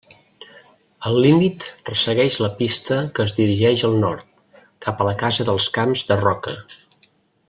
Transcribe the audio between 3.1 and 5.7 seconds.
que es dirigeix al nord, cap a la casa dels